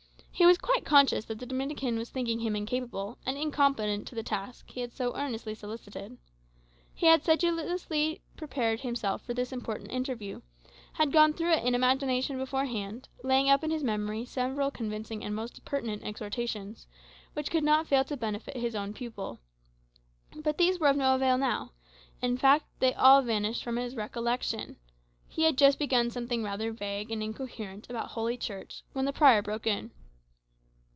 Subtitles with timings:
[0.33, 4.23] He was quite conscious that the Dominican was thinking him incapable, and incompetent to the
[4.23, 6.17] task he had so earnestly solicited.
[6.95, 10.41] He had sedulously prepared himself for this important interview,
[10.93, 15.35] had gone through it in imagination beforehand, laying up in his memory several convincing and
[15.35, 16.87] most pertinent exhortations,
[17.33, 19.37] which could not fail to benefit his old pupil.
[20.35, 21.73] But these were of no avail now;
[22.19, 24.77] in fact, they all vanished from his recollection.
[25.27, 29.43] He had just begun something rather vague and incoherent about Holy Church, when the prior
[29.43, 29.91] broke in.